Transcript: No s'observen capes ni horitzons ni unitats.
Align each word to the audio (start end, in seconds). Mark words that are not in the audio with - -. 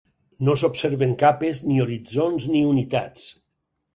No 0.45 0.53
s'observen 0.61 1.11
capes 1.23 1.61
ni 1.71 1.77
horitzons 1.85 2.47
ni 2.53 2.65
unitats. 2.71 3.29